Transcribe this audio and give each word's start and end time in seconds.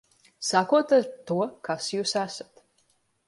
Sākot 0.45 0.93
ar 0.97 1.03
to, 1.31 1.37
kas 1.69 1.89
jūs 1.97 2.13
esat. 2.23 2.65